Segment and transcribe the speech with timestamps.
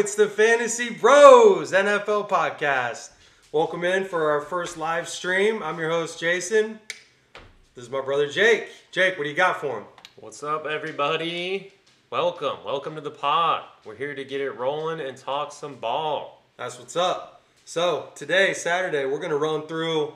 [0.00, 3.10] It's the Fantasy Bros NFL podcast.
[3.52, 5.62] Welcome in for our first live stream.
[5.62, 6.80] I'm your host, Jason.
[7.74, 8.68] This is my brother, Jake.
[8.92, 9.84] Jake, what do you got for him?
[10.16, 11.74] What's up, everybody?
[12.08, 12.64] Welcome.
[12.64, 13.64] Welcome to the pod.
[13.84, 16.44] We're here to get it rolling and talk some ball.
[16.56, 17.42] That's what's up.
[17.66, 20.14] So, today, Saturday, we're going to run through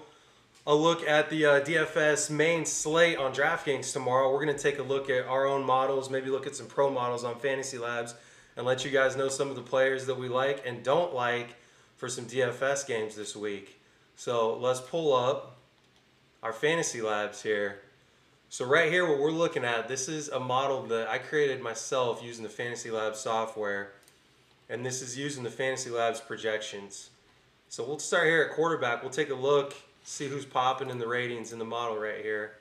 [0.66, 4.32] a look at the uh, DFS main slate on DraftKings tomorrow.
[4.32, 6.88] We're going to take a look at our own models, maybe look at some pro
[6.88, 8.14] models on Fantasy Labs,
[8.56, 11.56] and let you guys know some of the players that we like and don't like
[11.96, 13.80] for some DFS games this week.
[14.16, 15.56] So, let's pull up
[16.42, 17.80] our Fantasy Labs here.
[18.50, 22.22] So right here, what we're looking at, this is a model that I created myself
[22.22, 23.90] using the Fantasy Labs software,
[24.68, 27.10] and this is using the Fantasy Labs projections.
[27.68, 29.02] So we'll start here at quarterback.
[29.02, 29.74] We'll take a look,
[30.04, 32.52] see who's popping in the ratings in the model right here,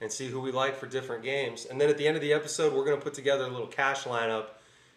[0.00, 1.64] and see who we like for different games.
[1.64, 3.66] And then at the end of the episode, we're going to put together a little
[3.66, 4.50] cash lineup,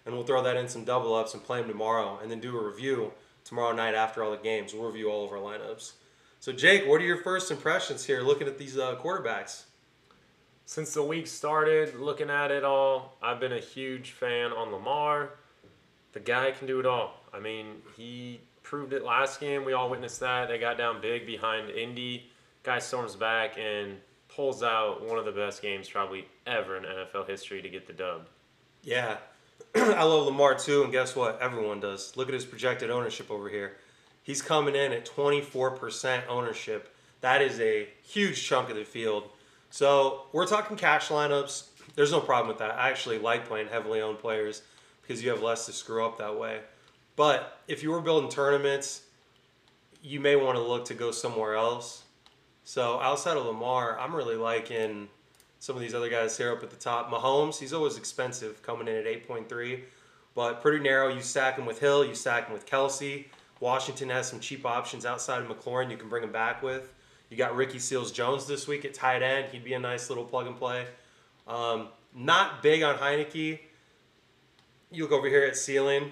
[0.05, 2.57] and we'll throw that in some double ups and play them tomorrow, and then do
[2.57, 3.11] a review
[3.43, 4.73] tomorrow night after all the games.
[4.73, 5.93] We'll review all of our lineups.
[6.39, 9.63] So Jake, what are your first impressions here looking at these uh, quarterbacks?
[10.65, 15.31] Since the week started, looking at it all, I've been a huge fan on Lamar.
[16.13, 17.13] The guy can do it all.
[17.33, 19.65] I mean, he proved it last game.
[19.65, 20.47] We all witnessed that.
[20.47, 22.31] They got down big behind Indy.
[22.63, 23.97] Guy storms back and
[24.29, 27.93] pulls out one of the best games probably ever in NFL history to get the
[27.93, 28.27] dub.
[28.83, 29.17] Yeah,
[29.75, 31.41] I love Lamar too, and guess what?
[31.41, 32.15] Everyone does.
[32.15, 33.77] Look at his projected ownership over here.
[34.23, 36.93] He's coming in at 24% ownership.
[37.21, 39.29] That is a huge chunk of the field.
[39.69, 41.67] So we're talking cash lineups.
[41.95, 42.71] There's no problem with that.
[42.71, 44.61] I actually like playing heavily owned players
[45.01, 46.59] because you have less to screw up that way.
[47.15, 49.01] But if you were building tournaments,
[50.01, 52.03] you may want to look to go somewhere else.
[52.63, 55.09] So outside of Lamar, I'm really liking
[55.61, 57.11] some of these other guys here up at the top.
[57.11, 59.81] Mahomes, he's always expensive, coming in at 8.3,
[60.33, 61.07] but pretty narrow.
[61.07, 63.25] You stack him with Hill, you stack him with Kelce.
[63.59, 66.91] Washington has some cheap options outside of McLaurin you can bring him back with.
[67.29, 69.51] You got Ricky Seals Jones this week at tight end.
[69.51, 70.87] He'd be a nice little plug and play.
[71.47, 73.59] Um, not big on Heinicke.
[74.89, 76.11] You look over here at ceiling.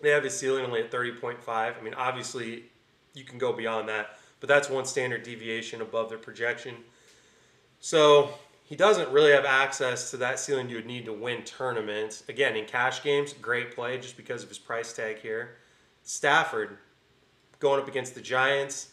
[0.00, 1.46] They have his ceiling only at 30.5.
[1.48, 2.64] I mean, obviously,
[3.14, 6.74] you can go beyond that, but that's one standard deviation above their projection.
[7.78, 8.30] So
[8.68, 12.22] he doesn't really have access to that ceiling you would need to win tournaments.
[12.28, 15.56] Again, in cash games, great play just because of his price tag here.
[16.02, 16.76] Stafford
[17.60, 18.88] going up against the Giants.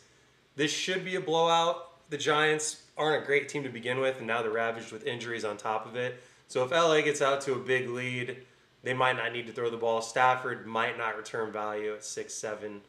[0.55, 2.09] This should be a blowout.
[2.09, 5.43] The Giants aren't a great team to begin with, and now they're ravaged with injuries
[5.43, 6.23] on top of it.
[6.47, 8.37] So if LA gets out to a big lead,
[8.83, 10.01] they might not need to throw the ball.
[10.01, 12.79] Stafford might not return value at 6 7.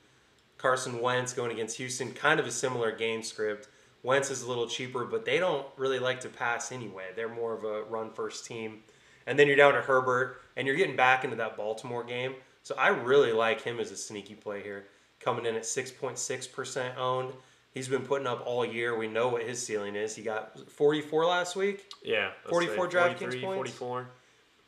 [0.57, 3.67] Carson Wentz going against Houston, kind of a similar game script.
[4.07, 7.07] Wentz is a little cheaper, but they don't really like to pass anyway.
[7.17, 8.85] They're more of a run first team.
[9.27, 12.37] And then you're down to Herbert, and you're getting back into that Baltimore game.
[12.63, 14.87] So I really like him as a sneaky play here.
[15.19, 17.33] Coming in at 6.6% owned.
[17.73, 18.97] He's been putting up all year.
[18.97, 20.15] We know what his ceiling is.
[20.15, 21.93] He got 44 last week.
[22.05, 22.31] Yeah.
[22.49, 23.73] 44 DraftKings points?
[23.73, 24.09] 44.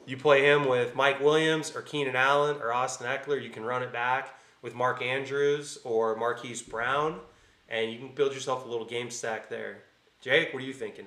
[0.04, 3.40] You play him with Mike Williams or Keenan Allen or Austin Ekeler.
[3.40, 7.20] You can run it back with Mark Andrews or Marquise Brown,
[7.68, 9.78] and you can build yourself a little game stack there.
[10.20, 11.06] Jake, what are you thinking?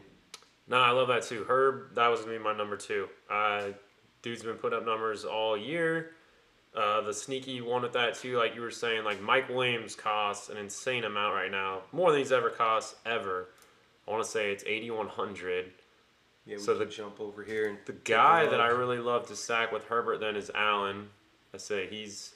[0.67, 1.45] No, I love that too.
[1.47, 3.09] Herb, that was gonna be my number two.
[3.29, 3.69] Uh,
[4.21, 6.11] dude's been putting up numbers all year.
[6.73, 10.47] Uh, the sneaky one with that too, like you were saying, like Mike Williams costs
[10.49, 13.49] an insane amount right now, more than he's ever cost ever.
[14.07, 15.71] I want to say it's eighty one hundred.
[16.45, 18.61] Yeah, we So the- jump over here and The guy that.
[18.61, 21.09] I really love to sack with Herbert then is Allen.
[21.53, 22.35] I say he's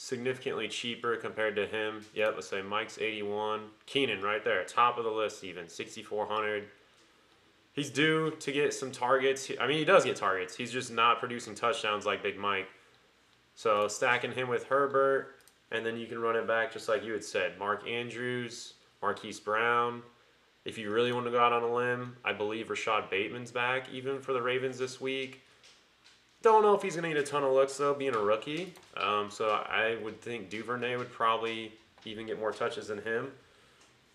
[0.00, 2.06] significantly cheaper compared to him.
[2.14, 3.62] Yep, let's say Mike's 81.
[3.84, 6.68] Keenan right there, top of the list even, 6,400.
[7.72, 9.50] He's due to get some targets.
[9.60, 10.54] I mean, he does get targets.
[10.54, 12.68] He's just not producing touchdowns like Big Mike.
[13.56, 15.34] So stacking him with Herbert,
[15.72, 17.58] and then you can run it back just like you had said.
[17.58, 20.02] Mark Andrews, Marquise Brown.
[20.64, 23.88] If you really want to go out on a limb, I believe Rashod Bateman's back
[23.92, 25.42] even for the Ravens this week.
[26.40, 28.72] Don't know if he's going to get a ton of looks though, being a rookie.
[28.96, 31.72] Um, so I would think Duvernay would probably
[32.04, 33.32] even get more touches than him.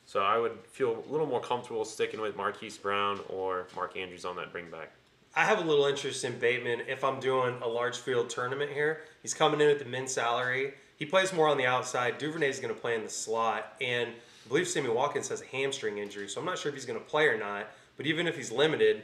[0.05, 4.25] So I would feel a little more comfortable sticking with Marquise Brown or Mark Andrews
[4.25, 4.91] on that bring back.
[5.35, 9.01] I have a little interest in Bateman if I'm doing a large field tournament here.
[9.21, 10.73] He's coming in at the min salary.
[10.97, 12.19] He plays more on the outside.
[12.19, 13.73] Duvernay's going to play in the slot.
[13.81, 16.85] And I believe Sammy Watkins has a hamstring injury, so I'm not sure if he's
[16.85, 17.67] going to play or not.
[17.97, 19.03] But even if he's limited,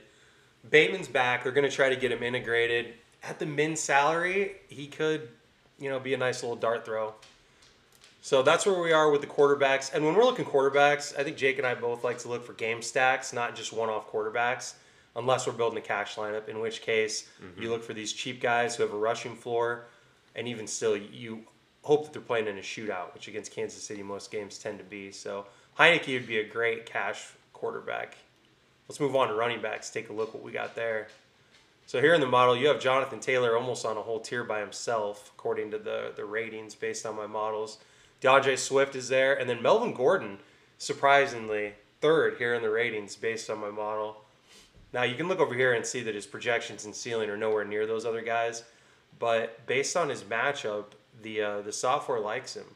[0.69, 1.43] Bateman's back.
[1.43, 2.93] They're going to try to get him integrated.
[3.23, 5.29] At the min salary, he could,
[5.77, 7.13] you know, be a nice little dart throw.
[8.21, 9.93] So that's where we are with the quarterbacks.
[9.93, 12.53] And when we're looking quarterbacks, I think Jake and I both like to look for
[12.53, 14.73] game stacks, not just one-off quarterbacks.
[15.15, 17.61] unless we're building a cash lineup, in which case Mm-hmm.
[17.61, 19.85] you look for these cheap guys who have a rushing floor,
[20.35, 21.41] and even still, you
[21.83, 24.83] hope that they're playing in a shootout, which against Kansas City most games tend to
[24.85, 25.11] be.
[25.11, 25.45] So
[25.77, 28.17] Heinicke would be a great cash quarterback.
[28.87, 29.89] Let's move on to running backs.
[29.89, 31.07] Take a look what we got there.
[31.89, 34.59] So here in the model, you have Jonathan Taylor almost on a whole tier by
[34.59, 37.79] himself, according to the the ratings based on my models.
[38.21, 40.37] D'Andre Swift is there, and then Melvin Gordon,
[40.77, 44.17] surprisingly third here in the ratings based on my model.
[44.93, 47.65] Now you can look over here and see that his projections and ceiling are nowhere
[47.65, 48.65] near those other guys,
[49.17, 50.91] but based on his matchup,
[51.23, 52.75] the uh, the software likes him.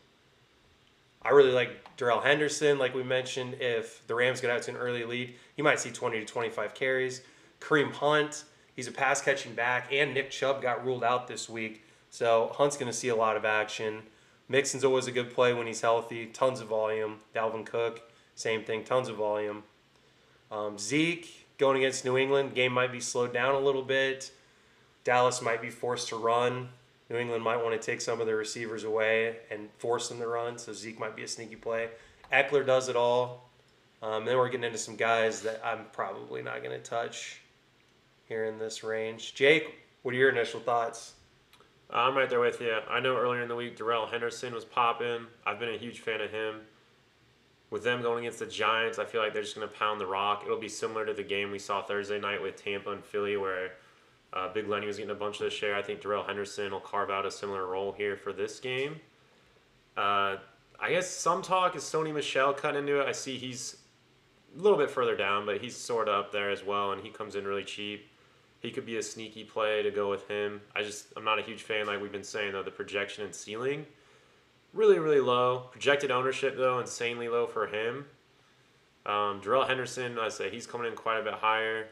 [1.22, 3.58] I really like Darrell Henderson, like we mentioned.
[3.60, 6.74] If the Rams get out to an early lead, you might see 20 to 25
[6.74, 7.22] carries.
[7.62, 8.46] Kareem Hunt,
[8.76, 12.78] he's a pass catching back, and Nick Chubb got ruled out this week, so Hunt's
[12.78, 14.04] going to see a lot of action.
[14.50, 17.20] Mixon's always a good play when he's healthy, tons of volume.
[17.34, 18.02] Dalvin Cook,
[18.36, 19.64] same thing, tons of volume.
[20.52, 24.32] Um, Zeke going against New England, game might be slowed down a little bit.
[25.04, 26.70] Dallas might be forced to run.
[27.10, 30.28] New England might want to take some of their receivers away and force them to
[30.28, 31.90] run, so Zeke might be a sneaky play.
[32.32, 33.50] Ekeler does it all.
[34.02, 37.43] Um, then we're getting into some guys that I'm probably not going to touch
[38.28, 39.34] here in this range.
[39.34, 41.14] Jake, what are your initial thoughts?
[41.90, 42.76] I'm right there with you.
[42.90, 45.28] I know earlier in the week, Darrell Henderson was popping.
[45.46, 46.62] I've been a huge fan of him.
[47.70, 50.06] With them going against the Giants, I feel like they're just going to pound the
[50.06, 50.44] rock.
[50.46, 53.74] It'll be similar to the game we saw Thursday night with Tampa and Philly, where
[54.32, 55.76] uh, Big Lenny was getting a bunch of the share.
[55.76, 59.00] I think Darrell Henderson will carve out a similar role here for this game.
[59.96, 60.38] Uh,
[60.80, 63.08] I guess some talk is Sony Michel cut into it.
[63.08, 63.78] I see he's
[64.58, 67.10] a little bit further down, but he's sort of up there as well, and he
[67.10, 68.10] comes in really cheap.
[68.64, 70.62] He could be a sneaky play to go with him.
[70.76, 72.64] I just I'm not a huge fan, like we've been saying though.
[72.64, 73.86] The projection and ceiling,
[74.74, 75.68] really really low.
[75.72, 78.06] Projected ownership though insanely low for him.
[79.06, 81.88] Um, Darrell Henderson, I say he's coming in quite a bit higher.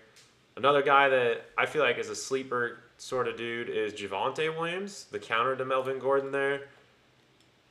[0.56, 5.08] Another guy that I feel like is a sleeper sort of dude is Javonte Williams,
[5.12, 6.70] the counter to Melvin Gordon there.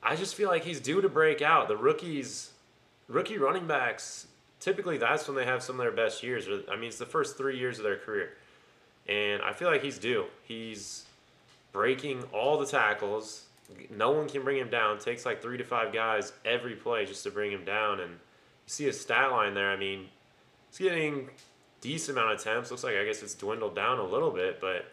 [0.03, 1.67] I just feel like he's due to break out.
[1.67, 2.51] The rookies,
[3.07, 4.27] rookie running backs,
[4.59, 6.47] typically that's when they have some of their best years.
[6.71, 8.33] I mean, it's the first three years of their career,
[9.07, 10.25] and I feel like he's due.
[10.43, 11.05] He's
[11.71, 13.45] breaking all the tackles.
[13.89, 14.99] No one can bring him down.
[14.99, 17.99] takes like three to five guys every play just to bring him down.
[17.99, 18.17] And you
[18.67, 19.71] see his stat line there.
[19.71, 20.07] I mean,
[20.69, 21.29] he's getting
[21.79, 22.69] decent amount of attempts.
[22.69, 24.91] Looks like I guess it's dwindled down a little bit, but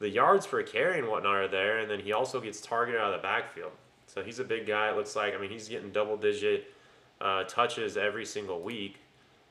[0.00, 1.78] the yards per carry and whatnot are there.
[1.78, 3.72] And then he also gets targeted out of the backfield.
[4.06, 4.90] So he's a big guy.
[4.90, 5.34] It looks like.
[5.34, 6.72] I mean, he's getting double digit
[7.20, 8.96] uh, touches every single week.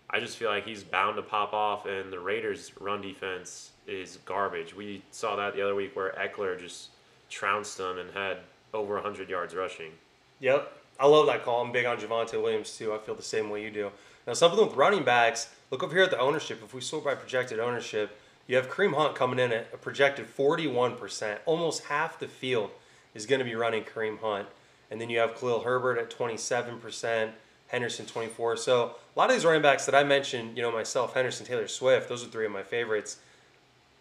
[0.10, 4.18] I just feel like he's bound to pop off, and the Raiders' run defense is
[4.26, 4.76] garbage.
[4.76, 6.90] We saw that the other week where Ekeler just
[7.30, 8.38] trounced them and had
[8.74, 9.92] over 100 yards rushing.
[10.40, 10.72] Yep.
[11.00, 11.62] I love that call.
[11.62, 12.94] I'm big on Javonte Williams too.
[12.94, 13.92] I feel the same way you do.
[14.28, 16.62] Now, something with running backs, look over here at the ownership.
[16.64, 20.28] If we sort by projected ownership, you have Kareem Hunt coming in at a projected
[20.28, 21.38] 41%.
[21.46, 22.72] Almost half the field
[23.14, 24.48] is going to be running Kareem Hunt.
[24.92, 27.32] And then you have Khalil Herbert at 27%,
[27.68, 28.58] Henderson 24.
[28.58, 31.68] So a lot of these running backs that I mentioned, you know, myself, Henderson, Taylor
[31.68, 33.18] Swift, those are three of my favorites.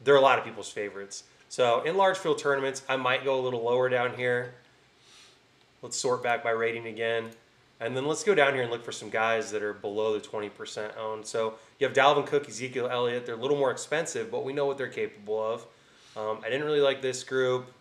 [0.02, 1.24] They're a lot of people's favorites.
[1.48, 4.54] So in large field tournaments, I might go a little lower down here.
[5.82, 7.30] Let's sort back by rating again.
[7.80, 10.26] And then let's go down here and look for some guys that are below the
[10.26, 11.24] 20% owned.
[11.24, 13.24] So you have Dalvin Cook, Ezekiel Elliott.
[13.24, 15.66] They're a little more expensive, but we know what they're capable of.
[16.16, 17.72] Um, I didn't really like this group.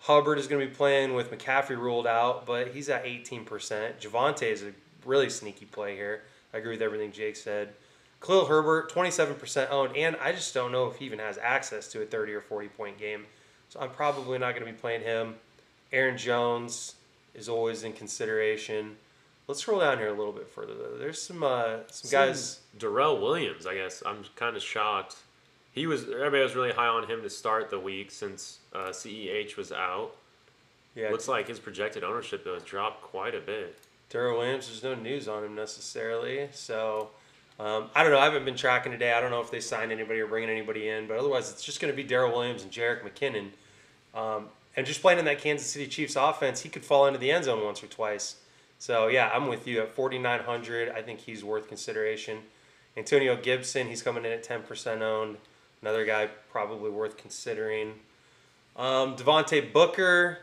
[0.00, 3.46] Hubbard is going to be playing with McCaffrey ruled out, but he's at 18%.
[4.00, 4.72] Javonte is a
[5.04, 6.22] really sneaky play here.
[6.52, 7.70] I agree with everything Jake said.
[8.26, 12.02] Khalil Herbert, 27% owned, and I just don't know if he even has access to
[12.02, 13.26] a 30 or 40 point game.
[13.68, 15.36] So I'm probably not going to be playing him.
[15.92, 16.96] Aaron Jones
[17.34, 18.96] is always in consideration.
[19.46, 20.98] Let's scroll down here a little bit further though.
[20.98, 22.60] There's some uh, some guys.
[22.76, 24.02] Darrel Williams, I guess.
[24.04, 25.16] I'm kind of shocked.
[25.70, 29.56] He was everybody was really high on him to start the week since uh, Ceh
[29.56, 30.16] was out.
[30.96, 33.78] Yeah, Looks like his projected ownership though has dropped quite a bit.
[34.08, 34.66] Darrel Williams.
[34.66, 37.10] There's no news on him necessarily, so
[37.58, 38.18] um, I don't know.
[38.18, 39.12] I haven't been tracking today.
[39.12, 41.80] I don't know if they signed anybody or bringing anybody in, but otherwise it's just
[41.80, 43.48] going to be Darrel Williams and Jerick McKinnon.
[44.14, 47.30] Um, and just playing in that Kansas City Chiefs offense, he could fall into the
[47.30, 48.36] end zone once or twice.
[48.78, 50.90] So yeah, I'm with you at 4,900.
[50.90, 52.40] I think he's worth consideration.
[52.94, 55.38] Antonio Gibson, he's coming in at 10% owned.
[55.80, 57.94] Another guy probably worth considering.
[58.76, 60.38] Um, Devontae Booker,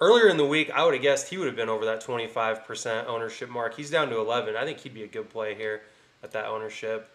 [0.00, 3.06] earlier in the week, I would have guessed he would have been over that 25%
[3.06, 3.76] ownership mark.
[3.76, 4.56] He's down to 11.
[4.56, 5.82] I think he'd be a good play here
[6.24, 7.08] at that ownership.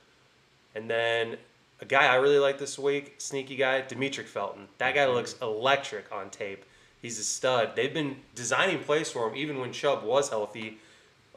[0.76, 1.38] And then
[1.82, 4.68] a guy I really like this week, sneaky guy, Demetric Felton.
[4.78, 5.16] That guy mm-hmm.
[5.16, 6.64] looks electric on tape.
[7.02, 7.72] He's a stud.
[7.76, 10.78] They've been designing plays for him even when Chubb was healthy,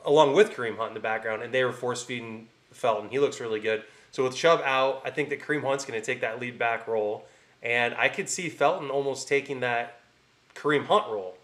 [0.05, 3.09] along with Kareem Hunt in the background, and they were force feeding Felton.
[3.11, 3.85] He looks really good.
[4.11, 6.87] So with Chubb out, I think that Kareem Hunt's going to take that lead back
[6.87, 7.25] role,
[7.63, 10.01] and I could see Felton almost taking that
[10.55, 11.37] Kareem Hunt role,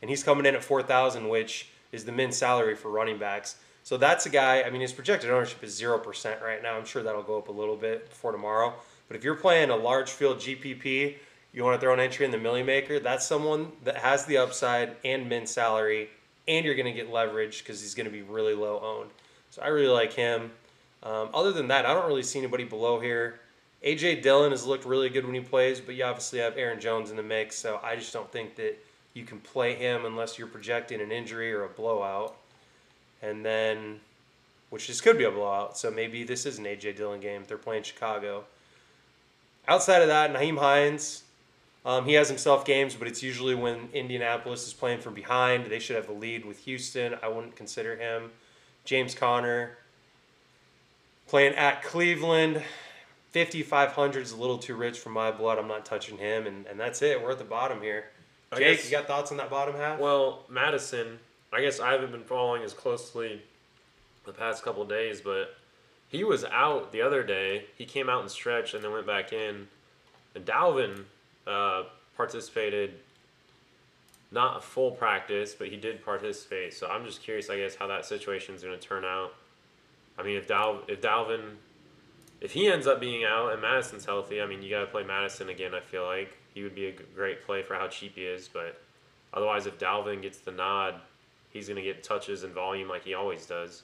[0.00, 3.56] and he's coming in at four thousand, which is the min salary for running backs.
[3.84, 4.62] So that's a guy.
[4.62, 6.76] I mean, his projected ownership is zero percent right now.
[6.76, 8.74] I'm sure that'll go up a little bit before tomorrow.
[9.08, 11.16] But if you're playing a large field GPP,
[11.52, 12.98] you want to throw an entry in the Milly Maker.
[12.98, 16.08] That's someone that has the upside and min salary,
[16.48, 19.10] and you're going to get leverage because he's going to be really low owned.
[19.50, 20.50] So I really like him.
[21.02, 23.40] Um, other than that, I don't really see anybody below here.
[23.84, 27.10] AJ Dillon has looked really good when he plays, but you obviously have Aaron Jones
[27.10, 28.78] in the mix, so I just don't think that
[29.12, 32.36] you can play him unless you're projecting an injury or a blowout.
[33.22, 34.00] And then,
[34.70, 37.48] which this could be a blowout, so maybe this is an AJ Dillon game if
[37.48, 38.44] they're playing Chicago.
[39.68, 41.22] Outside of that, Nyheim Hines,
[41.84, 45.66] um, he has himself games, but it's usually when Indianapolis is playing from behind.
[45.66, 47.16] They should have the lead with Houston.
[47.22, 48.30] I wouldn't consider him.
[48.84, 49.78] James Conner
[51.28, 52.62] playing at Cleveland.
[53.32, 55.58] 5,500 is a little too rich for my blood.
[55.58, 57.22] I'm not touching him, and, and that's it.
[57.22, 58.04] We're at the bottom here.
[58.54, 59.98] Jake, guess- you got thoughts on that bottom half?
[59.98, 61.18] Well, Mattison,
[61.52, 63.42] I guess I haven't been following as closely
[64.24, 65.54] the past couple days, but
[66.08, 67.66] he was out the other day.
[67.76, 69.68] He came out and stretched and then went back in.
[70.34, 71.04] And Dalvin
[71.46, 71.84] uh,
[72.16, 72.94] participated,
[74.30, 76.74] not a full practice, but he did participate.
[76.74, 79.34] So I'm just curious, I guess, how that situation is going to turn out.
[80.18, 81.56] I mean, if Dal if Dalvin
[82.40, 85.04] if he ends up being out and Mattison's healthy, I mean, you got to play
[85.04, 85.74] Mattison again.
[85.74, 88.48] I feel like he would be a great play for how cheap he is.
[88.48, 88.80] But
[89.32, 90.96] otherwise, if Dalvin gets the nod,
[91.52, 93.82] he's going to get touches and volume like he always does.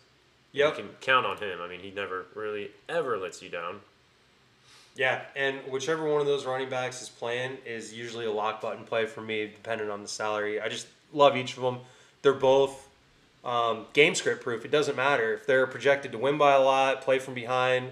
[0.53, 1.61] You can count on him.
[1.61, 3.81] I mean, he never really ever lets you down.
[4.97, 8.85] Yeah, and whichever one of those running backs is playing is usually a lock button
[8.85, 10.61] play for me, depending on the salary.
[10.61, 11.79] I just love each of them.
[12.23, 12.89] They're both
[13.45, 14.65] um, game script proof.
[14.65, 17.91] It doesn't matter if they're projected to win by a lot, play from behind.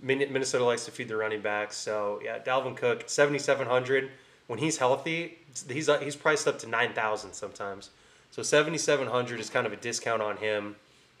[0.00, 4.10] Minnesota likes to feed the running backs, so yeah, Dalvin Cook, seventy seven hundred.
[4.46, 5.38] When he's healthy,
[5.68, 7.90] he's he's priced up to nine thousand sometimes.
[8.34, 10.74] So seventy seven hundred is kind of a discount on him.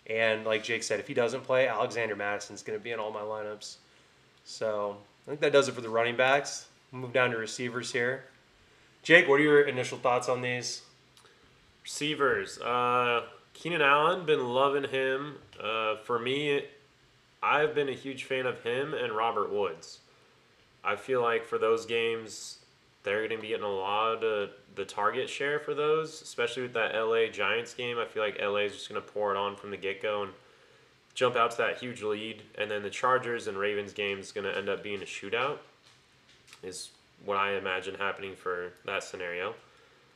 [0.08, 3.12] And like Jake said, if he doesn't play, Alexander Mattison's going to be in all
[3.12, 3.76] my lineups.
[4.44, 6.66] So I think that does it for the running backs.
[6.90, 8.24] We'll move down to receivers here.
[9.04, 10.82] Jake, what are your initial thoughts on these?
[11.84, 12.58] Receivers.
[12.58, 15.36] Uh, Keenan Allen, been loving him.
[15.62, 16.64] Uh, for me,
[17.40, 20.00] I've been a huge fan of him and Robert Woods.
[20.82, 22.58] I feel like for those games,
[23.04, 26.72] they're going to be getting a lot of the target share for those, especially with
[26.72, 27.98] that LA Giants game.
[27.98, 30.22] I feel like LA is just going to pour it on from the get go
[30.22, 30.32] and
[31.14, 32.42] jump out to that huge lead.
[32.56, 35.58] And then the Chargers and Ravens game is going to end up being a shootout,
[36.62, 36.90] is
[37.24, 39.54] what I imagine happening for that scenario.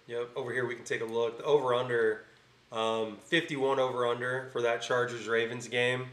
[0.07, 1.38] Yep, over here we can take a look.
[1.38, 2.25] The over under,
[2.73, 6.07] um, 51 over under for that Chargers Ravens game.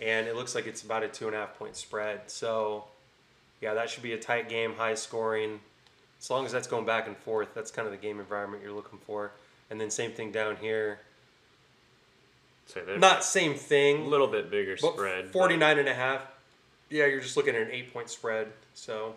[0.00, 2.22] And it looks like it's about a two and a half point spread.
[2.30, 2.84] So,
[3.60, 5.60] yeah, that should be a tight game, high scoring.
[6.22, 8.72] As long as that's going back and forth, that's kind of the game environment you're
[8.72, 9.32] looking for.
[9.70, 11.00] And then same thing down here.
[12.66, 14.02] So Not same thing.
[14.02, 15.24] a little bit bigger but spread.
[15.24, 16.22] but- 49 and a half.
[16.90, 18.52] Yeah, you're just looking at an eight point spread.
[18.74, 19.16] So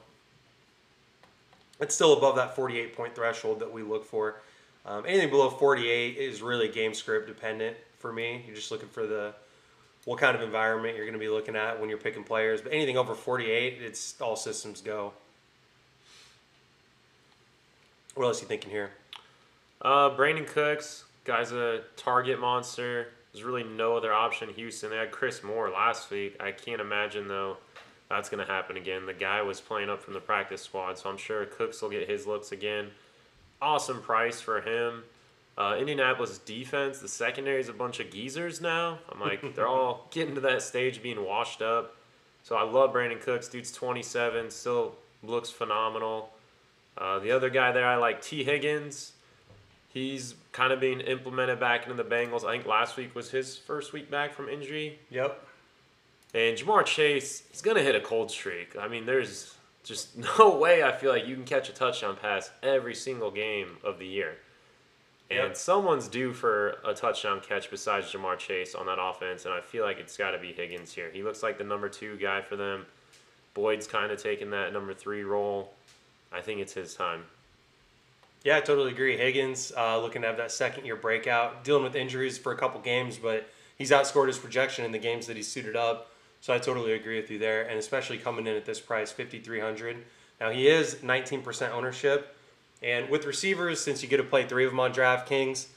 [1.80, 4.42] it's still above that 48 point threshold that we look for.
[4.86, 8.44] Um, anything below 48 is really game script dependent for me.
[8.48, 9.34] You're just looking for the
[10.06, 12.62] what kind of environment you're going to be looking at when you're picking players.
[12.62, 15.14] But anything over 48, it's all systems go.
[18.16, 18.92] What else are you thinking here?
[19.82, 23.10] Uh, Brandin Cooks, guy's a target monster.
[23.32, 24.48] There's really no other option.
[24.50, 26.38] In Houston, they had Chris Moore last week.
[26.40, 27.58] I can't imagine though
[28.10, 29.06] that's gonna happen again.
[29.06, 32.10] The guy was playing up from the practice squad, so I'm sure Cooks will get
[32.10, 32.92] his looks again.
[33.62, 35.04] Awesome price for him.
[35.58, 39.00] Uh, Indianapolis defense, the secondary is a bunch of geezers now.
[39.12, 41.96] I'm like, they're all getting to that stage being washed up.
[42.44, 43.48] So I love Brandin Cooks.
[43.48, 46.30] Dude's 27, still looks phenomenal.
[46.98, 49.12] Uh, the other guy there, I like Tee Higgins.
[49.90, 52.44] He's kind of being implemented back into the Bengals.
[52.46, 55.00] I think last week was his first week back from injury.
[55.10, 55.42] Yep.
[56.34, 58.76] And Ja'Marr Chase, he's going to hit a cold streak.
[58.78, 62.52] I mean, there's just no way I feel like you can catch a touchdown pass
[62.64, 64.36] every single game of the year.
[65.32, 65.58] And Yep.
[65.58, 69.84] someone's due for a touchdown catch besides Ja'Marr Chase on that offense, and I feel
[69.84, 71.10] like it's got to be Higgins here.
[71.12, 72.86] He looks like the number two guy for them.
[73.56, 75.74] Boyd's kind of taking that number three role.
[76.36, 77.24] I think it's his time.
[78.44, 79.18] Yeah, I totally agree.
[79.18, 82.80] Higgins uh, looking to have that second year breakout, dealing with injuries for a couple
[82.82, 86.12] games, but he's outscored his projection in the games that he's suited up.
[86.42, 89.40] So I totally agree with you there, and especially coming in at this price, fifty
[89.40, 89.98] three hundred.
[90.40, 92.38] Now he is nineteen percent ownership,
[92.84, 95.68] and with receivers, since you get to play three of them on DraftKings,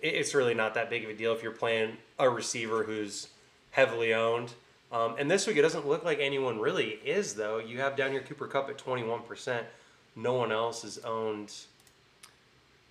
[0.00, 3.28] it's really not that big of a deal if you're playing a receiver who's
[3.72, 4.52] heavily owned.
[4.92, 7.58] Um, and this week, it doesn't look like anyone really is, though.
[7.58, 9.64] You have down here Cooper Kupp at 21%.
[10.16, 11.52] No one else is owned,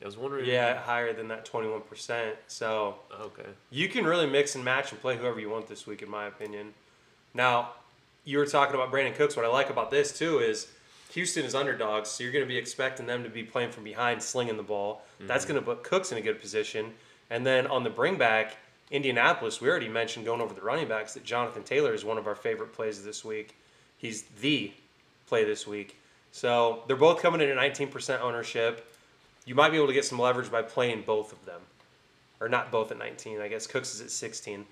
[0.01, 0.45] I was wondering.
[0.45, 2.35] yeah, higher than that 21%.
[2.47, 3.49] So Okay.
[3.71, 6.27] you can really mix and match and play whoever you want this week, in my
[6.27, 6.75] opinion.
[7.33, 7.71] Now,
[8.23, 9.35] you were talking about Brandin Cooks.
[9.35, 10.67] What I like about this, too, is
[11.11, 14.21] Houston is underdogs, so you're going to be expecting them to be playing from behind,
[14.21, 15.01] slinging the ball.
[15.19, 15.53] That's mm-hmm.
[15.53, 16.93] going to put Cooks in a good position.
[17.29, 18.57] And then on the bring back,
[18.91, 22.27] Indianapolis, we already mentioned going over the running backs that Jonathan Taylor is one of
[22.27, 23.55] our favorite plays this week.
[23.97, 24.71] He's the
[25.27, 25.97] play this week.
[26.35, 28.93] So they're both coming in at 19% ownership.
[29.45, 31.61] You might be able to get some leverage by playing both of them.
[32.41, 33.39] Or not both at 19.
[33.39, 34.65] I guess Cooks is at 16.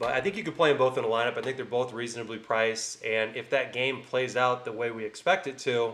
[0.00, 1.38] But I think you could play them both in a lineup.
[1.38, 3.04] I think they're both reasonably priced.
[3.04, 5.92] And if that game plays out the way we expect it to,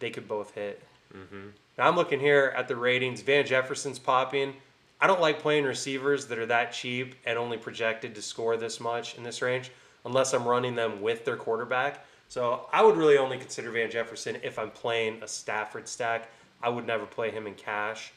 [0.00, 0.82] they could both hit.
[1.16, 1.50] Mm-hmm.
[1.78, 3.22] Now I'm looking here at the ratings.
[3.22, 4.54] Van Jefferson's popping.
[5.00, 8.80] I don't like playing receivers that are that cheap and only projected to score this
[8.80, 9.70] much in this range
[10.04, 12.04] unless I'm running them with their quarterback.
[12.34, 16.28] So I would really only consider Van Jefferson if I'm playing a Stafford stack.
[16.60, 18.10] I would never play him in cash.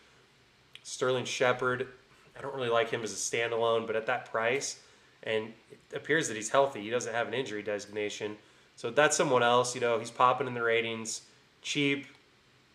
[0.82, 1.88] Sterling Shepard,
[2.36, 4.80] I don't really like him as a standalone, but at that price,
[5.22, 6.82] and it appears that he's healthy.
[6.82, 8.38] He doesn't have an injury designation.
[8.76, 9.76] So that's someone else.
[9.76, 11.22] You know, he's popping in the ratings.
[11.62, 12.08] Cheap,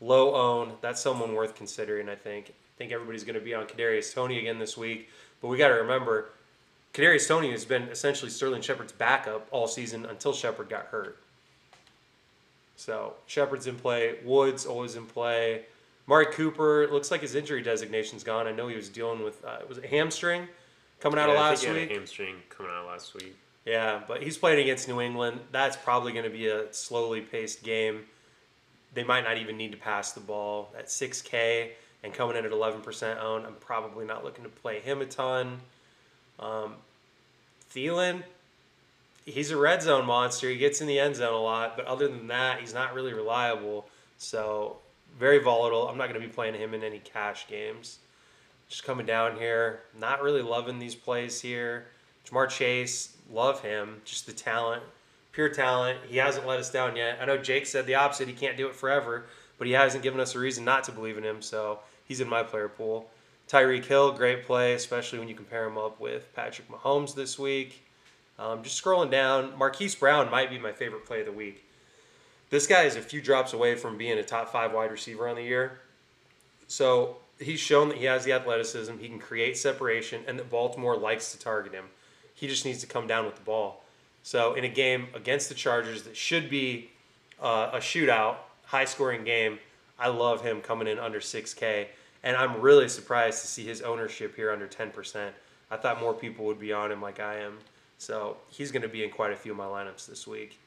[0.01, 0.75] low own.
[0.81, 2.51] That's someone worth considering, I think.
[2.51, 5.09] I think everybody's going to be on Kadarius Toney again this week.
[5.41, 6.31] But we got to remember,
[6.95, 11.19] Kadarius Toney has been essentially Sterling Shepard's backup all season until Shepard got hurt.
[12.76, 14.17] So Shepard's in play.
[14.25, 15.62] Woods always in play.
[16.07, 18.47] Mark Cooper looks like his injury designation's gone.
[18.47, 20.49] I know he was dealing with uh, was it hamstring
[21.00, 21.97] coming out Yeah, of last think he had week.
[21.99, 23.37] hamstring coming out last week.
[23.64, 25.38] Yeah, but he's playing against New England.
[25.52, 28.00] That's probably going to be a slowly paced game.
[28.95, 31.70] They might not even need to pass the ball at 6K
[32.03, 33.47] and coming in at 11% owned.
[33.47, 35.61] I'm probably not looking to play him a ton.
[36.40, 36.75] Um,
[37.73, 38.25] Thielen,
[39.25, 40.49] he's a red zone monster.
[40.49, 43.13] He gets in the end zone a lot, but other than that, he's not really
[43.13, 43.87] reliable.
[44.19, 44.79] So
[45.19, 45.89] very volatile.
[45.89, 47.99] I'm not going to be playing him in any cash games.
[48.69, 51.87] Just coming down here, not really loving these plays here.
[52.27, 54.01] Ja'Marr Chase, love him.
[54.05, 54.83] Just the talent,
[55.33, 55.99] pure talent.
[56.09, 57.19] He hasn't let us down yet.
[57.21, 58.29] I know Jake said the opposite.
[58.29, 59.27] He can't do it forever,
[59.59, 61.43] but he hasn't given us a reason not to believe in him.
[61.43, 63.11] So he's in my player pool.
[63.49, 67.82] Tyreek Hill, great play, especially when you compare him up with Patrick Mahomes this week.
[68.42, 71.64] Um, just scrolling down, Marquise Brown might be my favorite play of the week.
[72.50, 75.37] This guy is a few drops away from being a top five wide receiver on
[75.37, 75.78] the year.
[76.66, 80.96] So he's shown that he has the athleticism, he can create separation, and that Baltimore
[80.96, 81.85] likes to target him.
[82.35, 83.85] He just needs to come down with the ball.
[84.24, 86.90] So in a game against the Chargers that should be
[87.40, 89.61] uh, a shootout, high scoring game,
[90.00, 91.87] I love him coming in under 6K.
[92.24, 95.31] And I'm really surprised to see his ownership here under 10%.
[95.70, 97.59] I thought more people would be on him like I am.
[98.03, 100.59] So he's going to be in quite a few of my lineups this week.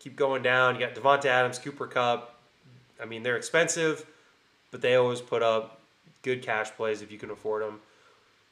[0.00, 0.74] Keep going down.
[0.74, 2.40] You got Davante Adams, Cooper Kupp.
[3.00, 4.04] I mean, they're expensive,
[4.72, 5.82] but they always put up
[6.22, 7.78] good cash plays if you can afford them.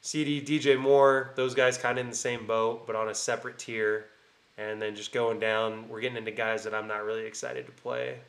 [0.03, 3.59] CeeDee, DJ Moore, those guys kind of in the same boat, but on a separate
[3.59, 4.05] tier.
[4.57, 7.73] And then just going down, we're getting into guys that I'm not really excited to
[7.73, 8.19] play.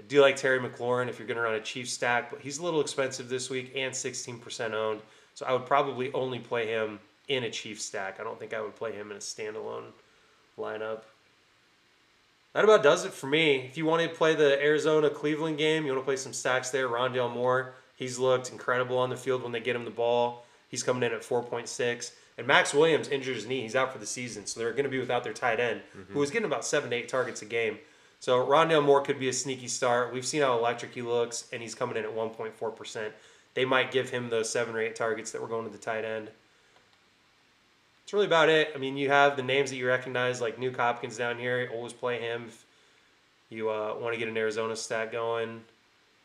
[0.00, 2.56] I do like Terry McLaurin if you're going to run a Chief stack, but he's
[2.56, 5.02] a little expensive this week and 16% owned.
[5.34, 8.18] So I would probably only play him in a Chief stack.
[8.20, 9.92] I don't think I would play him in a standalone
[10.58, 11.02] lineup.
[12.54, 13.66] That about does it for me.
[13.68, 16.70] If you want to play the Arizona Cleveland game, you want to play some stacks
[16.70, 16.88] there.
[16.88, 20.44] Rondale Moore, he's looked incredible on the field when they get him the ball.
[20.68, 22.12] He's coming in at 4.6.
[22.36, 23.62] And Maxx Williams injured his knee.
[23.62, 24.46] He's out for the season.
[24.46, 26.12] So they're going to be without their tight end, mm-hmm.
[26.12, 27.78] who was getting about seven to eight targets a game.
[28.20, 30.12] So Rondale Moore could be a sneaky start.
[30.12, 33.12] We've seen how electric he looks, and he's coming in at 1.4%.
[33.54, 36.04] They might give him those seven or eight targets that were going to the tight
[36.04, 36.30] end.
[38.08, 38.70] That's really about it.
[38.74, 41.68] I mean, you have the names that you recognize, like Nuk Hopkins down here.
[41.74, 42.64] Always play him if
[43.50, 45.60] you uh, want to get an Arizona stat going.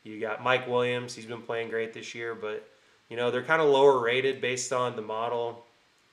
[0.05, 1.13] You got Mike Williams.
[1.13, 2.65] He's been playing great this year, but
[3.09, 5.65] you know they're kind of lower rated based on the model.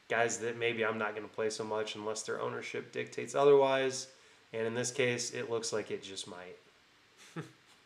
[0.08, 4.08] Guys that maybe I'm not going to play so much unless their ownership dictates otherwise.
[4.52, 6.56] And in this case, it looks like it just might.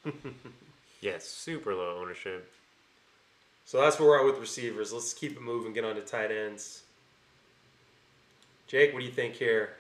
[1.03, 2.51] Yeah, super low ownership.
[3.67, 4.91] So that's where we're at with receivers.
[4.91, 5.75] Let's keep it moving.
[5.75, 6.84] Get on to tight ends.
[8.67, 9.71] Jake, what do you think here?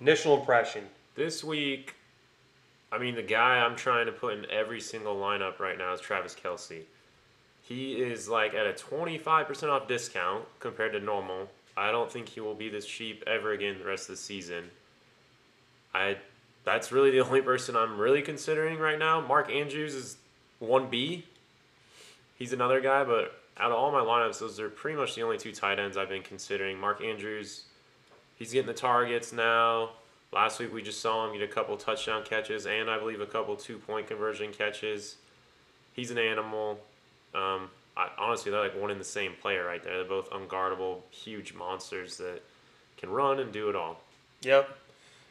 [0.00, 0.84] Initial impression.
[1.14, 1.94] This week,
[2.92, 6.00] I mean, the guy I'm trying to put in every single lineup right now is
[6.00, 6.82] Travis Kelce.
[7.62, 11.48] He is like at a 25% off discount compared to normal.
[11.76, 14.70] I don't think he will be this cheap ever again the rest of the season.
[15.94, 16.16] I
[16.64, 19.20] that's really the only person I'm really considering right now.
[19.20, 20.16] Mark Andrews is
[20.62, 21.22] 1B.
[22.36, 25.38] He's another guy, but out of all my lineups, those are pretty much the only
[25.38, 26.78] two tight ends I've been considering.
[26.78, 27.64] Mark Andrews,
[28.40, 29.90] he's getting the targets now.
[30.32, 33.26] Last week we just saw him get a couple touchdown catches and I believe a
[33.26, 35.16] couple two point conversion catches.
[35.92, 36.80] He's an animal.
[37.34, 39.96] Um, I, honestly, they're like one and the same player right there.
[39.98, 42.40] They're both unguardable, huge monsters that
[42.96, 44.00] can run and do it all.
[44.42, 44.68] Yep.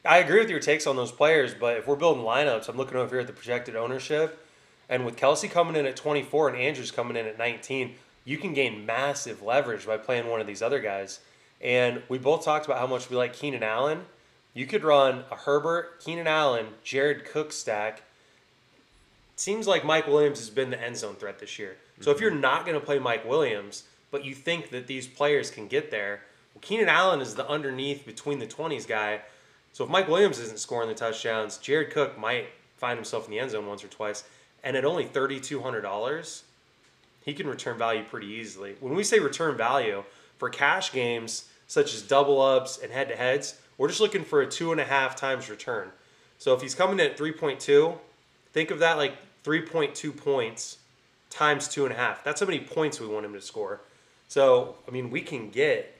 [0.05, 2.97] I agree with your takes on those players, but if we're building lineups, I'm looking
[2.97, 4.45] over here at the projected ownership,
[4.87, 8.53] and with Kelce coming in at 24 and Andrews coming in at 19, you can
[8.53, 11.19] gain massive leverage by playing one of these other guys.
[11.61, 14.05] And we both talked about how much we like Keenan Allen.
[14.53, 18.03] You could run a Herbert, Keenan Allen, Jared Cook stack.
[19.35, 21.77] Seems like Mike Williams has been the end zone threat this year.
[22.01, 22.21] So if mhm.
[22.21, 25.91] you're not going to play Mike Williams, but you think that these players can get
[25.91, 26.21] there,
[26.53, 29.21] well, Keenan Allen is the underneath between the 20s guy.
[29.71, 33.39] So if Mike Williams isn't scoring the touchdowns, Jared Cook might find himself in the
[33.39, 34.23] end zone once or twice.
[34.63, 36.41] And at only $3,200,
[37.23, 38.75] he can return value pretty easily.
[38.79, 40.03] When we say return value,
[40.39, 44.41] for cash games such as double ups and head to heads, we're just looking for
[44.41, 45.91] a two and a half times return.
[46.39, 47.97] So if he's coming in at 3.2,
[48.53, 50.77] think of that like 3.2 points
[51.29, 52.23] times two and a half.
[52.23, 53.81] That's how many points we want him to score.
[54.27, 55.95] So, I mean, we can get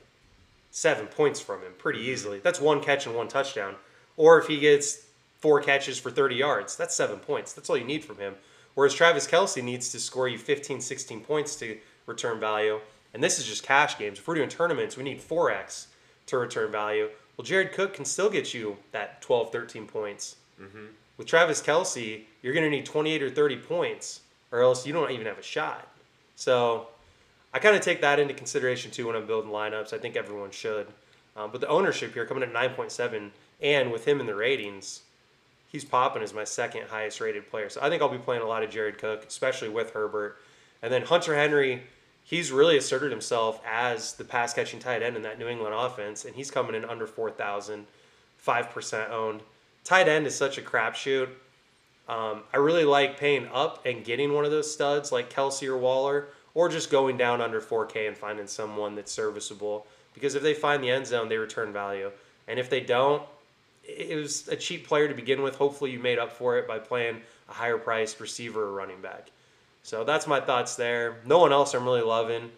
[0.72, 2.12] seven points from him pretty mm-hmm.
[2.12, 2.40] easily.
[2.40, 3.76] That's one catch and one touchdown.
[4.18, 5.06] Or if he gets
[5.40, 7.54] four catches for 30 yards, that's seven points.
[7.54, 8.36] That's all you need from him.
[8.76, 12.80] Whereas Travis Kelce needs to score you 15, 16 points to return value.
[13.14, 14.20] And this is just cash games.
[14.20, 15.88] If we're doing tournaments, we need 4x
[16.28, 17.10] to return value.
[17.38, 20.36] Well, Jared Cook can still get you that 12, 13 points.
[20.62, 20.86] Mm-hmm.
[21.18, 25.12] With Travis Kelce, you're going to need 28 or 30 points, or else you don't
[25.12, 25.88] even have a shot.
[26.36, 26.88] So
[27.54, 29.94] I kind of take that into consideration too when I'm building lineups.
[29.94, 30.88] I think everyone should.
[31.36, 35.02] Um, but the ownership here coming at 9.7, and with him in the ratings,
[35.68, 37.70] he's popping as my second highest rated player.
[37.70, 40.38] So I think I'll be playing a lot of Jared Cook, especially with Herbert.
[40.82, 41.84] And then Hunter Henry,
[42.30, 46.26] he's really asserted himself as the pass catching tight end in that New England offense,
[46.26, 47.88] and he's coming in under 4,000,
[48.46, 49.42] 5% owned.
[49.84, 51.30] Tight end is such a crapshoot.
[52.08, 55.78] Um, I really like paying up and getting one of those studs like Kelce or
[55.78, 59.88] Waller, or just going down under 4K and finding someone that's serviceable.
[60.14, 62.12] Because if they find the end zone, they return value.
[62.48, 63.24] And if they don't,
[63.84, 65.56] it was a cheap player to begin with.
[65.56, 69.30] Hopefully, you made up for it by playing a higher priced receiver or running back.
[69.84, 71.18] So that's my thoughts there.
[71.26, 72.52] No one else I'm really loving.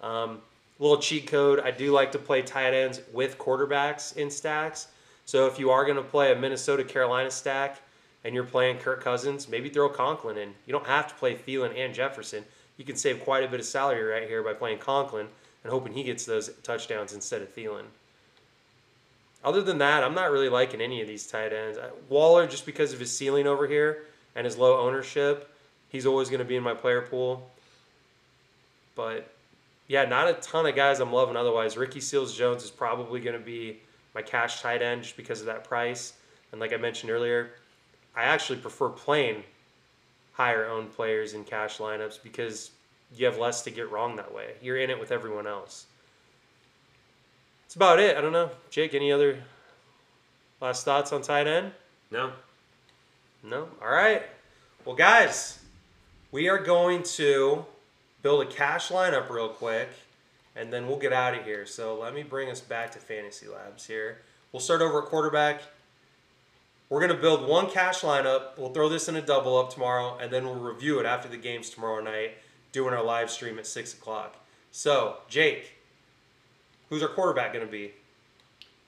[0.00, 0.40] Um,
[0.78, 4.88] little cheat code I do like to play tight ends with quarterbacks in stacks.
[5.24, 7.78] So if you are going to play a Minnesota Carolina stack
[8.24, 10.54] and you're playing Kirk Cousins, maybe throw Conklin in.
[10.66, 12.44] You don't have to play Thielen and Jefferson.
[12.76, 15.28] You can save quite a bit of salary right here by playing Conklin
[15.62, 17.84] and hoping he gets those touchdowns instead of Thielen.
[19.44, 21.78] Other than that, I'm not really liking any of these tight ends.
[22.08, 24.04] Waller, just because of his ceiling over here
[24.34, 25.52] and his low ownership,
[25.92, 27.48] he's always going to be in my player pool.
[28.96, 29.32] But
[29.86, 31.76] yeah, not a ton of guys I'm loving otherwise.
[31.76, 33.78] Ricky Seals Jones is probably going to be
[34.14, 36.14] my cash tight end just because of that price.
[36.50, 37.50] And like I mentioned earlier,
[38.16, 39.44] I actually prefer playing
[40.32, 42.70] higher owned players in cash lineups because
[43.14, 44.54] you have less to get wrong that way.
[44.62, 45.86] You're in it with everyone else.
[47.64, 48.16] That's about it.
[48.16, 48.50] I don't know.
[48.70, 49.38] Jake, any other
[50.60, 51.72] last thoughts on tight end?
[52.10, 52.32] No.
[53.42, 53.68] No?
[53.80, 54.22] All right.
[54.84, 55.58] Well, guys,
[56.32, 57.64] we are going to
[58.22, 59.90] build a cash lineup real quick
[60.56, 61.64] and then we'll get out of here.
[61.66, 64.18] So let me bring us back to Fantasy Labs here.
[64.50, 65.62] We'll start over at quarterback.
[66.88, 68.58] We're going to build one cash lineup.
[68.58, 71.38] We'll throw this in a double up tomorrow, and then we'll review it after the
[71.38, 72.32] games tomorrow night,
[72.70, 74.36] doing our live stream at 6 o'clock.
[74.72, 75.78] So, Jake,
[76.90, 77.92] who's our quarterback going to be?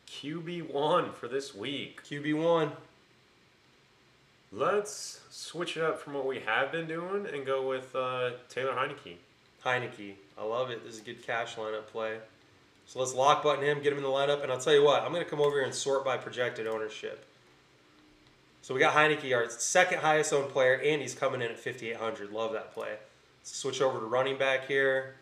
[0.07, 2.02] QB1 for this week.
[2.04, 2.72] QB1.
[4.57, 8.73] Let's switch it up from what we have been doing and go with uh, Taylor
[8.73, 9.17] Heinicke.
[9.64, 10.14] Heineke.
[10.38, 10.85] I love it.
[10.85, 12.19] This is a good cash lineup play.
[12.87, 15.03] So let's lock button him, get him in the lineup, and I'll tell you what,
[15.03, 17.27] I'm going to come over here and sort by projected ownership.
[18.62, 22.31] So we got Heinicke, our second highest owned player, and he's coming in at 5,800.
[22.31, 22.90] Love that play.
[23.40, 25.17] Let's switch over to running back here.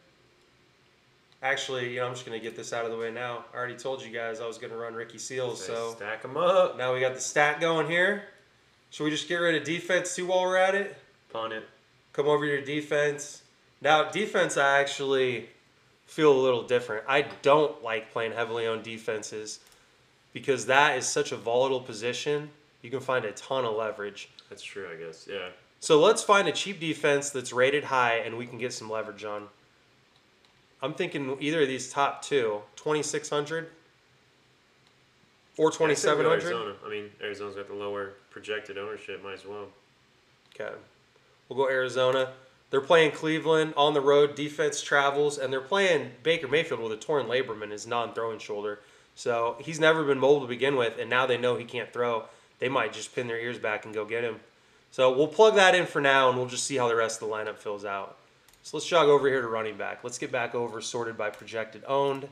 [1.42, 3.44] Actually, you know, I'm just going to get this out of the way now.
[3.54, 6.36] I already told you guys I was going to run Ricky Seals, so stack them
[6.36, 6.76] up.
[6.76, 8.24] now we got the stat going here.
[8.92, 10.94] Should we just get rid of defense too while we're at it?
[11.32, 11.66] Punt it.
[12.12, 13.42] come over to defense.
[13.80, 15.48] Now, defense, I actually
[16.04, 17.04] feel a little different.
[17.08, 19.60] I don't like playing heavily on defenses
[20.34, 22.50] because that is such a volatile position.
[22.82, 24.28] You can find a ton of leverage.
[24.50, 25.26] That's true, I guess.
[25.28, 25.48] Yeah.
[25.80, 29.24] So let's find a cheap defense that's rated high and we can get some leverage
[29.24, 29.48] on.
[30.82, 33.70] I'm thinking either of these top two, 2600
[35.62, 36.42] or I'd say we go 2700.
[36.42, 36.74] Arizona.
[36.84, 39.22] I mean, Arizona's got the lower projected ownership.
[39.22, 39.66] Might as well.
[40.54, 40.74] Okay.
[41.48, 42.32] We'll go Arizona.
[42.70, 44.34] They're playing Cleveland on the road.
[44.34, 48.80] Defense travels, and they're playing Baker Mayfield with a torn labrum in his non-throwing shoulder.
[49.14, 52.24] So he's never been mobile to begin with, and now they know he can't throw.
[52.60, 54.36] They might just pin their ears back and go get him.
[54.90, 57.28] So we'll plug that in for now, and we'll just see how the rest of
[57.28, 58.16] the lineup fills out.
[58.62, 60.04] So let's jog over here to running back.
[60.04, 62.28] Let's get back over sorted by projected owned.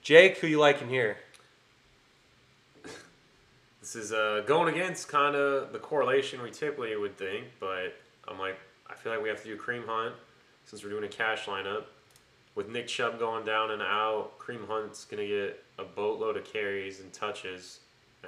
[0.00, 1.18] Jake, who you liking here?
[3.88, 7.94] This is uh, going against kind of the correlation we typically would think, but
[8.28, 10.14] I'm like, I feel like we have to do Kareem Hunt
[10.66, 11.84] since we're doing a cash lineup.
[12.54, 16.44] With Nick Chubb going down and out, Kareem Hunt's going to get a boatload of
[16.44, 17.80] carries and touches,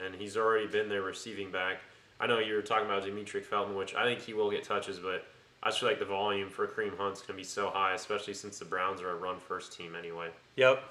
[0.03, 1.83] and he's already been there receiving back.
[2.19, 4.99] I know you were talking about Demetric Felton, which I think he will get touches,
[4.99, 5.27] but
[5.63, 8.33] I just feel like the volume for Kareem Hunt's going to be so high, especially
[8.33, 10.31] since the Browns are a run first team anyway.
[10.57, 10.83] Yep.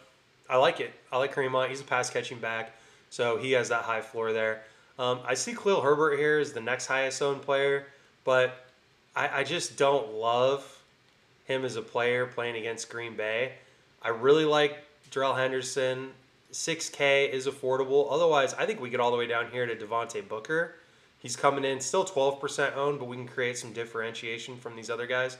[0.47, 0.93] I like it.
[1.11, 1.71] I like Kareem Hunt.
[1.71, 2.75] He's a pass catching back,
[3.09, 4.63] so he has that high floor there.
[4.97, 7.87] Um, I see Khalil Herbert here as the next highest owned player,
[8.25, 8.65] but
[9.15, 10.81] I, I just don't love
[11.45, 13.53] him as a player playing against Green Bay.
[14.01, 14.77] I really like
[15.11, 16.11] Darrell Henderson.
[16.51, 18.07] 6K is affordable.
[18.09, 20.75] Otherwise, I think we get all the way down here to Devontae Booker.
[21.19, 25.05] He's coming in still 12% owned, but we can create some differentiation from these other
[25.05, 25.37] guys.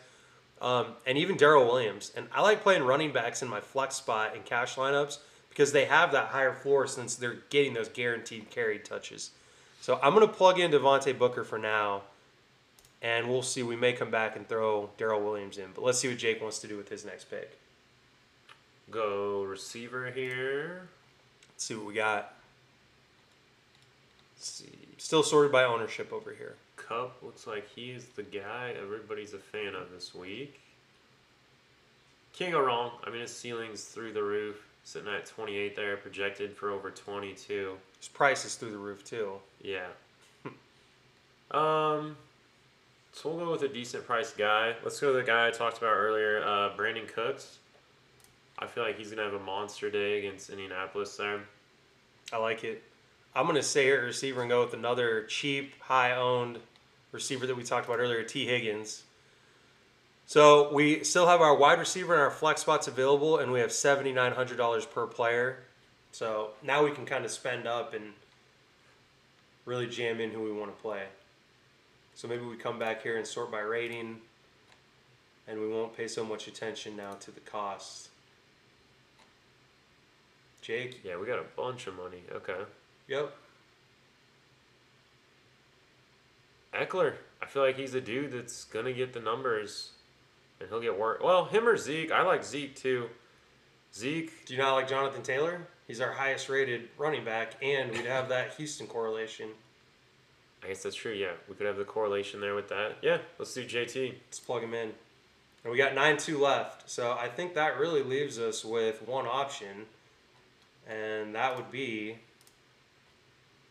[0.62, 2.12] Um, and even Darrel Williams.
[2.16, 5.20] And I like playing running backs in my flex spot in cash lineups
[5.60, 9.32] because they have that higher floor since they're getting those guaranteed carried touches.
[9.82, 12.04] So I'm going to plug in Devontae Booker for now,
[13.02, 13.62] and we'll see.
[13.62, 16.60] We may come back and throw Darrel Williams in, but let's see what Jake wants
[16.60, 17.60] to do with his next pick.
[18.90, 20.88] Go receiver here.
[21.52, 22.36] Let's see what we got.
[24.38, 24.70] Let's see.
[24.98, 26.56] Still sorted by ownership over here.
[26.78, 30.62] Kupp looks like he is the guy everybody's a fan of this week.
[32.32, 32.92] Can't go wrong.
[33.06, 37.78] I mean, his ceiling's through the roof, sitting at 28 there, projected for over 22.
[38.00, 39.34] His price is through the roof too.
[39.62, 39.86] Yeah.
[41.52, 42.18] um,
[43.12, 44.76] so we'll go with a decent price guy.
[44.84, 47.60] Let's go with the guy I talked about earlier, uh, Brandin Cooks.
[48.58, 51.42] I feel like he's gonna have a monster day against Indianapolis there.
[52.34, 52.82] I like it.
[53.36, 56.58] I'm gonna stay here at receiver and go with another cheap, high-owned
[57.12, 59.04] receiver that we talked about earlier, Tee Higgins.
[60.30, 63.72] So we still have our wide receiver and our flex spots available, and we have
[63.72, 65.64] seventy nine hundred dollars per player.
[66.12, 68.14] So now we can kind of spend up and
[69.66, 71.02] really jam in who we want to play.
[72.14, 74.18] So maybe we come back here and sort by rating,
[75.48, 78.10] and we won't pay so much attention now to the costs.
[80.62, 81.04] Jake.
[81.04, 82.22] Yeah, we got a bunch of money.
[82.32, 82.66] Okay.
[83.08, 83.36] Yep.
[86.76, 87.16] Ekeler.
[87.42, 89.94] I feel like he's a dude that's gonna get the numbers,
[90.60, 91.24] and he'll get work.
[91.24, 92.12] Well, him or Zeke.
[92.12, 93.10] I like Zeke too.
[93.96, 94.46] Zeke.
[94.46, 95.68] Do you not like Jonathan Taylor?
[95.88, 99.50] He's our highest rated running back, and we'd have that Houston correlation.
[100.64, 101.14] I guess that's true.
[101.14, 102.98] Yeah, we could have the correlation there with that.
[103.02, 104.14] Yeah, let's do JT.
[104.28, 104.92] Let's plug him in.
[105.64, 106.90] And we got 9 2 left.
[106.90, 109.86] So I think that really leaves us with one option,
[110.88, 112.18] and that would be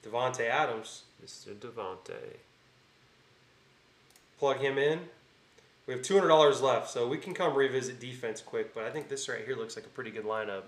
[0.04, 1.02] Davante Adams.
[1.24, 1.54] Mr.
[1.54, 2.36] Davante.
[4.38, 5.00] Plug him in.
[5.88, 9.26] We have $200 left, so we can come revisit defense quick, but I think this
[9.26, 10.64] right here looks like a pretty good lineup.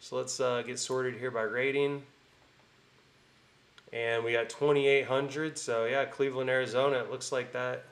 [0.00, 2.02] So let's uh, get sorted here by rating.
[3.92, 5.56] And we got 2,800.
[5.56, 6.98] So yeah, Cleveland, Arizona.
[6.98, 7.84] It looks like that.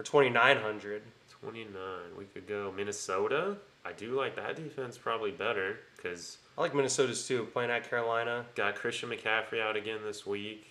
[0.00, 1.02] Or 2,900.
[1.42, 1.72] 29.
[2.16, 3.56] We could go Minnesota.
[3.84, 8.44] I do like that defense probably better because I like Minnesota's too, playing at Carolina.
[8.56, 10.66] got Christian McCaffrey out again this week.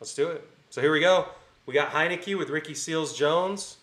[0.00, 0.48] Let's do it.
[0.70, 1.26] So here we go.
[1.64, 3.76] We got Heinicke with Ricky Seals Jones.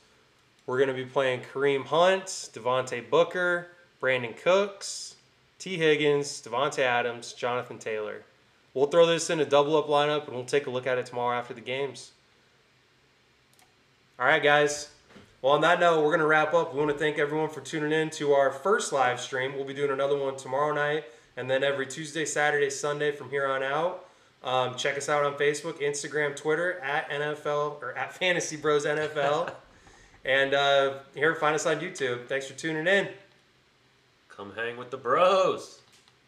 [0.66, 3.70] We're going to be playing Kareem Hunt, Devontae Booker,
[4.02, 5.16] Brandin Cooks,
[5.60, 8.24] Tee Higgins, Davante Adams, Jonathan Taylor.
[8.74, 11.06] We'll throw this in a double up lineup and we'll take a look at it
[11.06, 12.12] tomorrow after the games.
[14.20, 14.90] All right, guys.
[15.42, 16.74] Well, on that note, we're going to wrap up.
[16.74, 19.56] We want to thank everyone for tuning in to our first live stream.
[19.56, 21.06] We'll be doing another one tomorrow night
[21.38, 24.09] and then every Tuesday, Saturday, Sunday from here on out.
[24.44, 29.54] Um, check us out on Facebook, Instagram, Twitter at NFL or at Fantasy Bros NFL.
[30.26, 32.28] and uh, here, find us on YouTube.
[32.28, 33.10] Thanks for tuning in.
[34.30, 35.79] Come hang with the bros.